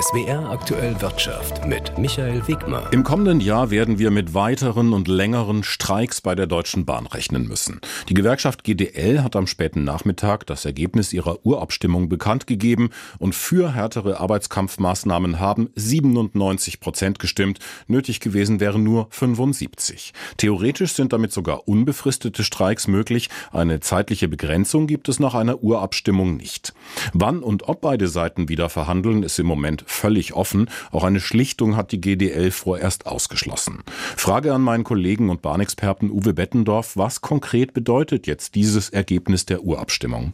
[0.00, 2.88] SWR aktuell Wirtschaft mit Michael Wegmer.
[2.90, 7.46] Im kommenden Jahr werden wir mit weiteren und längeren Streiks bei der Deutschen Bahn rechnen
[7.46, 7.82] müssen.
[8.08, 12.88] Die Gewerkschaft GDL hat am späten Nachmittag das Ergebnis ihrer Urabstimmung bekannt gegeben
[13.18, 17.58] und für härtere Arbeitskampfmaßnahmen haben 97 Prozent gestimmt.
[17.86, 20.14] Nötig gewesen wären nur 75.
[20.38, 23.28] Theoretisch sind damit sogar unbefristete Streiks möglich.
[23.52, 26.72] Eine zeitliche Begrenzung gibt es nach einer Urabstimmung nicht.
[27.12, 30.70] Wann und ob beide Seiten wieder verhandeln, ist im Moment völlig offen.
[30.90, 33.82] Auch eine Schlichtung hat die GDL vorerst ausgeschlossen.
[34.16, 39.62] Frage an meinen Kollegen und Bahnexperten Uwe Bettendorf, was konkret bedeutet jetzt dieses Ergebnis der
[39.62, 40.32] Urabstimmung?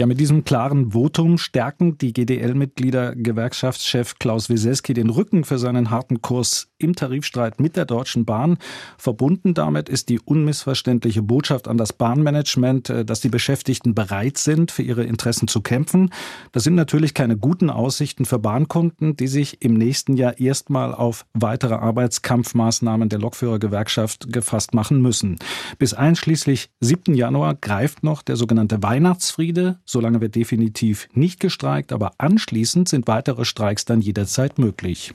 [0.00, 5.90] Ja, mit diesem klaren Votum stärken die GDL-Mitglieder Gewerkschaftschef Klaus Wieselski den Rücken für seinen
[5.90, 8.56] harten Kurs im Tarifstreit mit der Deutschen Bahn.
[8.96, 14.70] Verbunden damit ist die unmissverständliche Botschaft an das Bahnmanagement, äh, dass die Beschäftigten bereit sind,
[14.70, 16.08] für ihre Interessen zu kämpfen.
[16.52, 21.26] Das sind natürlich keine guten Aussichten für Bahnkunden, die sich im nächsten Jahr erstmal auf
[21.34, 25.36] weitere Arbeitskampfmaßnahmen der Lokführergewerkschaft gefasst machen müssen.
[25.78, 27.14] Bis einschließlich 7.
[27.14, 29.78] Januar greift noch der sogenannte Weihnachtsfriede.
[29.90, 35.14] Solange wird definitiv nicht gestreikt, aber anschließend sind weitere Streiks dann jederzeit möglich.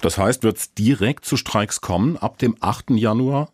[0.00, 2.92] Das heißt, wird es direkt zu Streiks kommen ab dem 8.
[2.92, 3.50] Januar?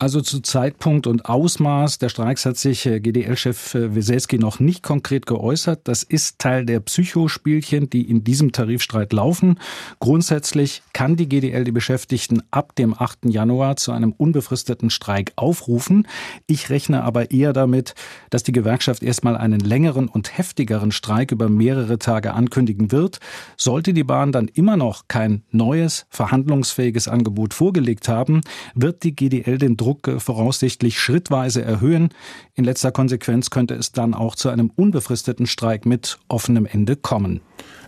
[0.00, 4.84] Also zu Zeitpunkt und Ausmaß der Streiks hat sich äh, GDL-Chef äh, Weselski noch nicht
[4.84, 5.80] konkret geäußert.
[5.88, 9.58] Das ist Teil der Psychospielchen, die in diesem Tarifstreit laufen.
[9.98, 13.24] Grundsätzlich kann die GDL die Beschäftigten ab dem 8.
[13.24, 16.06] Januar zu einem unbefristeten Streik aufrufen.
[16.46, 17.96] Ich rechne aber eher damit,
[18.30, 23.18] dass die Gewerkschaft erstmal einen längeren und heftigeren Streik über mehrere Tage ankündigen wird.
[23.56, 28.42] Sollte die Bahn dann immer noch kein neues, verhandlungsfähiges Angebot vorgelegt haben,
[28.76, 32.10] wird die GDL den Druck Druck äh, voraussichtlich schrittweise erhöhen.
[32.54, 37.40] In letzter Konsequenz könnte es dann auch zu einem unbefristeten Streik mit offenem Ende kommen.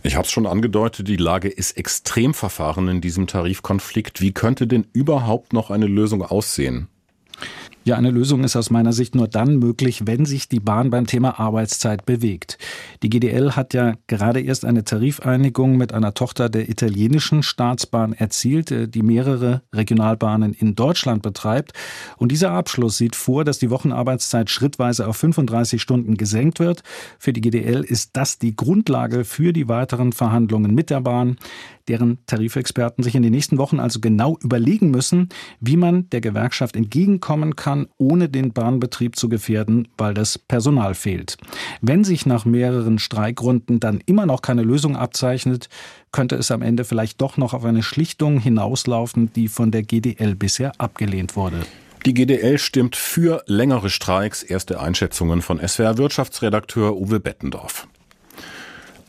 [0.02, 4.22] Ich habe es schon angedeutet, die Lage ist extrem verfahren in diesem Tarifkonflikt.
[4.22, 6.88] Wie könnte denn überhaupt noch eine Lösung aussehen?
[7.82, 11.06] Ja, eine Lösung ist aus meiner Sicht nur dann möglich, wenn sich die Bahn beim
[11.06, 12.58] Thema Arbeitszeit bewegt.
[13.02, 18.70] Die GDL hat ja gerade erst eine Tarifeinigung mit einer Tochter der italienischen Staatsbahn erzielt,
[18.70, 21.72] äh, die mehrere Regionalbahnen in Deutschland betreibt.
[22.18, 26.82] Und dieser Abschluss sieht vor, dass die Wochenarbeitszeit schrittweise auf 35 Stunden gesenkt wird.
[27.18, 31.38] Für die GDL ist das die Grundlage für die weiteren Verhandlungen mit der Bahn
[31.90, 35.28] deren Tarifexperten sich in den nächsten Wochen also genau überlegen müssen,
[35.58, 41.36] wie man der Gewerkschaft entgegenkommen kann, ohne den Bahnbetrieb zu gefährden, weil das Personal fehlt.
[41.80, 45.68] Wenn sich nach mehreren Streikrunden dann immer noch keine Lösung abzeichnet,
[46.12, 50.36] könnte es am Ende vielleicht doch noch auf eine Schlichtung hinauslaufen, die von der GDL
[50.36, 51.58] bisher abgelehnt wurde.
[52.06, 54.44] Die GDL stimmt für längere Streiks.
[54.44, 57.88] Erste Einschätzungen von SWR Wirtschaftsredakteur Uwe Bettendorf.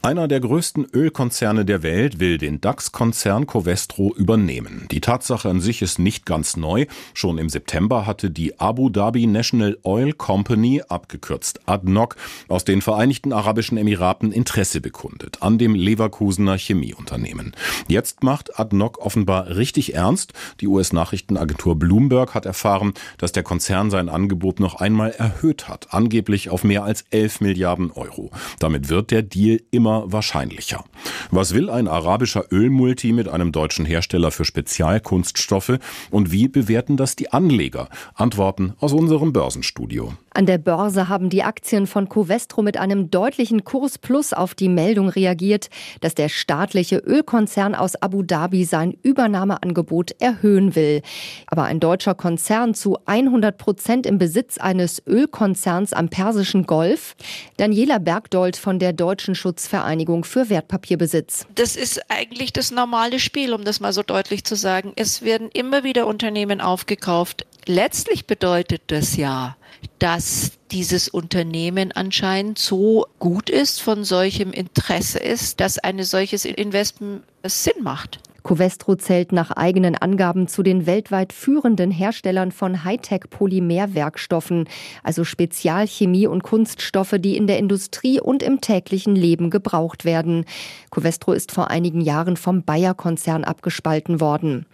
[0.04, 4.88] Einer der größten Ölkonzerne der Welt will den DAX-Konzern Covestro übernehmen.
[4.90, 6.88] Die Tatsache an sich ist nicht ganz neu.
[7.14, 12.16] Schon im September hatte die Abu Dhabi National Oil Company, abgekürzt ADNOC,
[12.48, 17.56] aus den Vereinigten Arabischen Emiraten Interesse bekundet an dem Leverkusener Chemieunternehmen.
[17.88, 20.34] Jetzt macht ADNOC offenbar richtig ernst.
[20.62, 26.50] Die US-Nachrichtenagentur Bloomberg hat erfahren, dass der Konzern sein Angebot noch einmal erhöht hat, angeblich
[26.50, 28.32] auf mehr als 11 Milliarden Euro.
[28.58, 30.84] Damit wird der Deal immer immer wahrscheinlicher.
[31.32, 35.80] Was will ein arabischer Ölmulti mit einem deutschen Hersteller für Spezialkunststoffe
[36.10, 37.90] und wie bewerten das die Anleger?
[38.16, 40.14] Antworten aus unserem Börsenstudio.
[40.34, 45.10] An der Börse haben die Aktien von Covestro mit einem deutlichen Kursplus auf die Meldung
[45.10, 45.70] reagiert,
[46.00, 51.02] dass der staatliche Ölkonzern aus Abu Dhabi sein Übernahmeangebot erhöhen will.
[51.48, 57.18] Aber ein deutscher Konzern zu 100 Prozent im Besitz eines Ölkonzerns am Persischen Golf?
[57.58, 61.46] Daniela Bergdold von der Deutschen Schutzvereinigung für Wertpapierbesitz.
[61.56, 64.94] Das ist eigentlich das normale Spiel, um das mal so deutlich zu sagen.
[64.96, 67.46] Es werden immer wieder Unternehmen aufgekauft.
[67.68, 69.56] Letztlich bedeutet das ja,
[70.00, 77.24] dass dieses Unternehmen anscheinend so gut ist, von solchem Interesse ist, dass ein solches Investment
[77.44, 78.20] Sinn macht.
[78.44, 84.68] Covestro zählt nach eigenen Angaben zu den weltweit führenden Herstellern von Hightech-Polymerwerkstoffen,
[85.04, 90.46] also Spezialchemie und Kunststoffe, die in der Industrie und im täglichen Leben gebraucht werden.
[90.90, 94.66] Covestro ist vor einigen Jahren vom Bayer-Konzern abgespalten worden.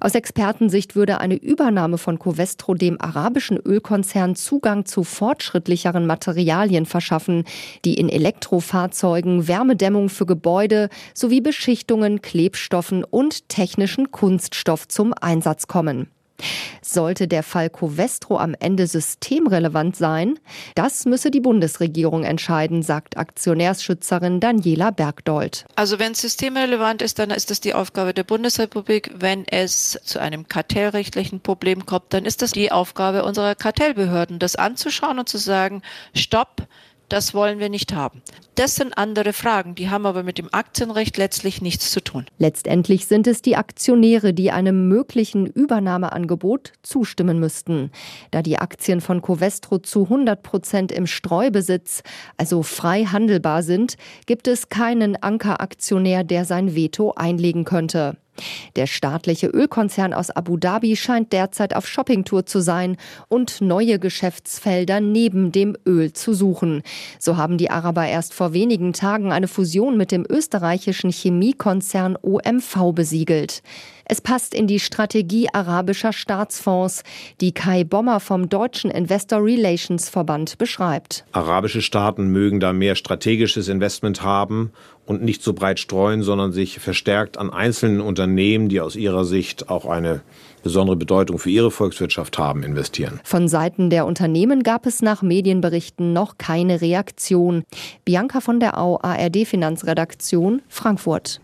[0.00, 7.44] Aus Expertensicht würde eine Übernahme von Covestro dem arabischen Ölkonzern Zugang zu fortschrittlicheren Materialien verschaffen,
[7.84, 13.04] die in Elektrofahrzeugen, Wärmedämmung für Gebäude sowie Beschichtungen, Klebstoffen
[13.48, 16.08] technischen Kunststoff zum Einsatz kommen.
[16.82, 20.38] Sollte der Fall Covestro am Ende systemrelevant sein,
[20.76, 25.64] das müsse die Bundesregierung entscheiden, sagt Aktionärsschützerin Daniela Bergdold.
[25.74, 29.10] Also wenn es systemrelevant ist, dann ist das die Aufgabe der Bundesrepublik.
[29.16, 34.54] Wenn es zu einem kartellrechtlichen Problem kommt, dann ist das die Aufgabe unserer Kartellbehörden, das
[34.54, 35.82] anzuschauen und zu sagen,
[36.14, 36.68] stopp,
[37.08, 38.22] das wollen wir nicht haben.
[38.54, 42.26] Das sind andere Fragen, die haben aber mit dem Aktienrecht letztlich nichts zu tun.
[42.38, 47.92] Letztendlich sind es die Aktionäre, die einem möglichen Übernahmeangebot zustimmen müssten.
[48.30, 52.02] Da die Aktien von Covestro zu 100 Prozent im Streubesitz,
[52.36, 53.96] also frei handelbar sind,
[54.26, 58.16] gibt es keinen Ankeraktionär, der sein Veto einlegen könnte.
[58.76, 62.96] Der staatliche Ölkonzern aus Abu Dhabi scheint derzeit auf Shoppingtour zu sein
[63.28, 66.82] und neue Geschäftsfelder neben dem Öl zu suchen.
[67.18, 72.92] So haben die Araber erst vor wenigen Tagen eine Fusion mit dem österreichischen Chemiekonzern OMV
[72.94, 73.62] besiegelt.
[74.10, 77.02] Es passt in die Strategie arabischer Staatsfonds,
[77.42, 81.26] die Kai Bommer vom Deutschen Investor Relations Verband beschreibt.
[81.32, 84.72] Arabische Staaten mögen da mehr strategisches Investment haben
[85.04, 89.68] und nicht so breit streuen, sondern sich verstärkt an einzelnen Unternehmen, die aus ihrer Sicht
[89.68, 90.22] auch eine
[90.62, 93.20] besondere Bedeutung für ihre Volkswirtschaft haben, investieren.
[93.24, 97.64] Von Seiten der Unternehmen gab es nach Medienberichten noch keine Reaktion.
[98.06, 101.42] Bianca von der Au, ARD Finanzredaktion, Frankfurt.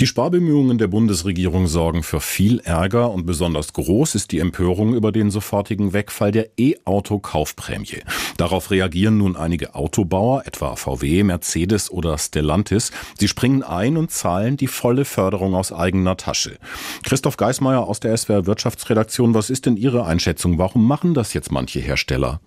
[0.00, 5.12] Die Sparbemühungen der Bundesregierung sorgen für viel Ärger und besonders groß ist die Empörung über
[5.12, 8.02] den sofortigen Wegfall der E-Auto-Kaufprämie.
[8.36, 12.90] Darauf reagieren nun einige Autobauer, etwa VW, Mercedes oder Stellantis.
[13.20, 16.58] Sie springen ein und zahlen die volle Förderung aus eigener Tasche.
[17.04, 20.58] Christoph Geismeier aus der SWR Wirtschaftsredaktion, was ist denn Ihre Einschätzung?
[20.58, 22.40] Warum machen das jetzt manche Hersteller?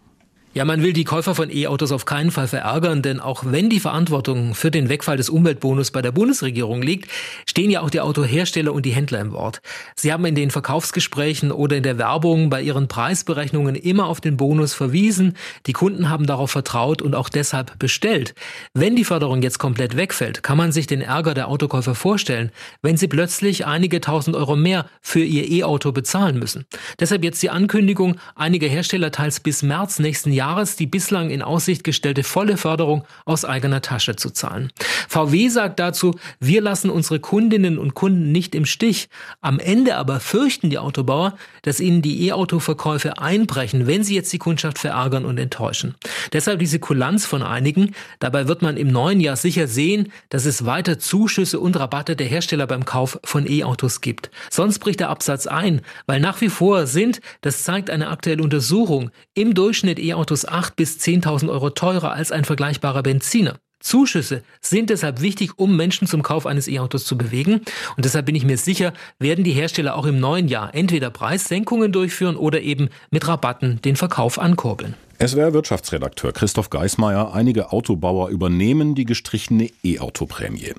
[0.57, 3.79] Ja, man will die Käufer von E-Autos auf keinen Fall verärgern, denn auch wenn die
[3.79, 7.11] Verantwortung für den Wegfall des Umweltbonus bei der Bundesregierung liegt,
[7.47, 9.61] stehen ja auch die Autohersteller und die Händler im Wort.
[9.95, 14.35] Sie haben in den Verkaufsgesprächen oder in der Werbung bei ihren Preisberechnungen immer auf den
[14.35, 15.37] Bonus verwiesen.
[15.67, 18.33] Die Kunden haben darauf vertraut und auch deshalb bestellt.
[18.73, 22.51] Wenn die Förderung jetzt komplett wegfällt, kann man sich den Ärger der Autokäufer vorstellen,
[22.81, 26.65] wenn sie plötzlich einige tausend Euro mehr für ihr E-Auto bezahlen müssen.
[26.99, 31.41] Deshalb jetzt die Ankündigung, einige Hersteller teils bis März nächsten Jahres Jahres die bislang in
[31.41, 34.71] Aussicht gestellte volle Förderung aus eigener Tasche zu zahlen.
[35.09, 39.09] VW sagt dazu, wir lassen unsere Kundinnen und Kunden nicht im Stich.
[39.41, 44.37] Am Ende aber fürchten die Autobauer, dass ihnen die E-Auto-Verkäufe einbrechen, wenn sie jetzt die
[44.37, 45.95] Kundschaft verärgern und enttäuschen.
[46.31, 47.93] Deshalb diese Kulanz von einigen.
[48.19, 52.27] Dabei wird man im neuen Jahr sicher sehen, dass es weiter Zuschüsse und Rabatte der
[52.27, 54.31] Hersteller beim Kauf von E-Autos gibt.
[54.49, 59.11] Sonst bricht der Absatz ein, weil nach wie vor sind, das zeigt eine aktuelle Untersuchung,
[59.33, 63.55] im Durchschnitt E-Autos Autos 8 bis 10.000 Euro teurer als ein vergleichbarer Benziner.
[63.79, 67.61] Zuschüsse sind deshalb wichtig, um Menschen zum Kauf eines E-Autos zu bewegen.
[67.95, 71.91] Und deshalb bin ich mir sicher, werden die Hersteller auch im neuen Jahr entweder Preissenkungen
[71.91, 74.95] durchführen oder eben mit Rabatten den Verkauf ankurbeln.
[75.25, 80.73] SWR Wirtschaftsredakteur Christoph Geismeier, einige Autobauer übernehmen die gestrichene E-Auto-Prämie.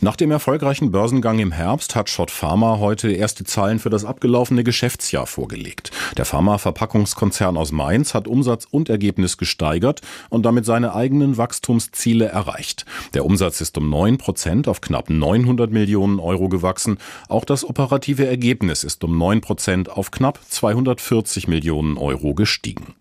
[0.00, 4.62] Nach dem erfolgreichen Börsengang im Herbst hat Schott Pharma heute erste Zahlen für das abgelaufene
[4.62, 5.90] Geschäftsjahr vorgelegt.
[6.16, 12.86] Der Pharma-Verpackungskonzern aus Mainz hat Umsatz und Ergebnis gesteigert und damit seine eigenen Wachstumsziele erreicht.
[13.14, 16.98] Der Umsatz ist um 9 Prozent auf knapp 900 Millionen Euro gewachsen.
[17.28, 22.94] Auch das operative Ergebnis ist um 9 Prozent auf knapp 240 Millionen Euro gestiegen.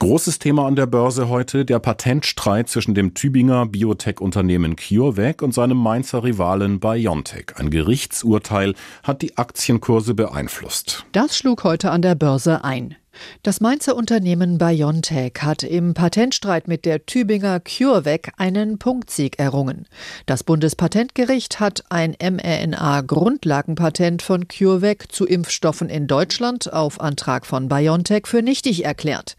[0.00, 5.76] Großes Thema an der Börse heute der Patentstreit zwischen dem Tübinger Biotech-Unternehmen CureVac und seinem
[5.76, 7.56] Mainzer Rivalen BioNTech.
[7.56, 11.04] Ein Gerichtsurteil hat die Aktienkurse beeinflusst.
[11.10, 12.94] Das schlug heute an der Börse ein.
[13.42, 19.86] Das Mainzer Unternehmen BioNTech hat im Patentstreit mit der Tübinger CureVac einen Punktsieg errungen.
[20.26, 28.26] Das Bundespatentgericht hat ein mRNA-Grundlagenpatent von CureVac zu Impfstoffen in Deutschland auf Antrag von BioNTech
[28.26, 29.36] für nichtig erklärt.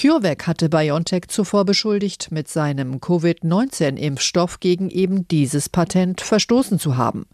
[0.00, 7.26] CureVac hatte BioNTech zuvor beschuldigt, mit seinem Covid-19-Impfstoff gegen eben dieses Patent verstoßen zu haben.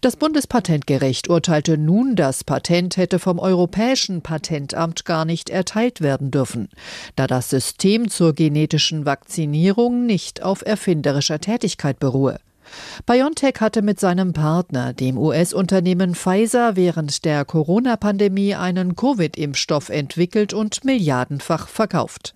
[0.00, 6.68] Das Bundespatentgericht urteilte nun, das Patent hätte vom Europäischen Patentamt gar nicht erteilt werden dürfen,
[7.16, 12.38] da das System zur genetischen Vakzinierung nicht auf erfinderischer Tätigkeit beruhe.
[13.06, 20.84] BioNTech hatte mit seinem Partner, dem US-Unternehmen Pfizer, während der Corona-Pandemie einen Covid-Impfstoff entwickelt und
[20.84, 22.34] milliardenfach verkauft.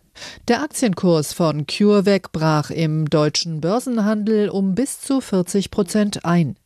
[0.49, 6.57] Der Aktienkurs von CureVac brach im deutschen Börsenhandel um bis zu 40 Prozent ein.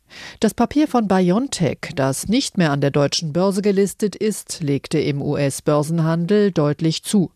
[0.41, 5.23] Das Papier von BioNTech, das nicht mehr an der deutschen Börse gelistet ist, legte im
[5.23, 7.31] US-Börsenhandel deutlich zu.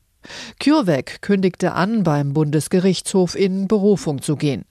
[0.62, 4.64] CureVac kündigte an, beim Bundesgerichtshof in Berufung zu gehen.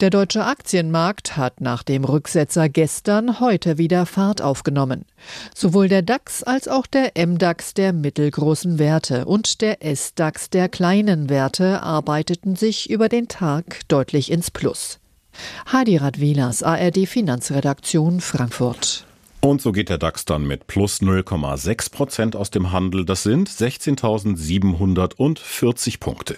[0.00, 5.04] Der deutsche Aktienmarkt hat nach dem Rücksetzer gestern heute wieder Fahrt aufgenommen.
[5.54, 11.28] Sowohl der DAX als auch der MDAX der mittelgroßen Werte und der SDAX der kleinen
[11.28, 15.00] Werte arbeiteten sich über den Tag deutlich ins Plus.
[15.72, 19.06] Heidi Radwilas, ARD Finanzredaktion Frankfurt.
[19.40, 23.04] Und so geht der DAX dann mit plus 0,6 Prozent aus dem Handel.
[23.04, 26.36] Das sind 16.740 Punkte.